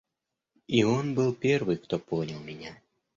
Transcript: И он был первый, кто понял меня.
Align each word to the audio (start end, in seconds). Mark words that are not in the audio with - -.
И 0.67 0.83
он 0.83 1.13
был 1.13 1.31
первый, 1.31 1.77
кто 1.77 1.99
понял 1.99 2.39
меня. 2.39 2.75